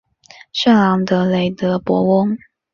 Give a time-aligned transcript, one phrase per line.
[0.51, 2.35] 圣昂德雷德博翁。